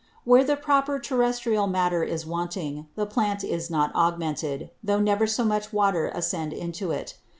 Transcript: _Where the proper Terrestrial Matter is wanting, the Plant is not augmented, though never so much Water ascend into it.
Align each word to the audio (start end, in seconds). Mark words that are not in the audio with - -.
_Where 0.23 0.43
the 0.43 0.55
proper 0.55 0.97
Terrestrial 0.97 1.67
Matter 1.67 2.01
is 2.03 2.25
wanting, 2.25 2.87
the 2.95 3.05
Plant 3.05 3.43
is 3.43 3.69
not 3.69 3.93
augmented, 3.93 4.71
though 4.83 4.99
never 4.99 5.27
so 5.27 5.45
much 5.45 5.71
Water 5.71 6.07
ascend 6.07 6.53
into 6.53 6.89
it. 6.89 7.17